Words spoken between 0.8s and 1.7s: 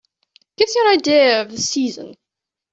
an idea of the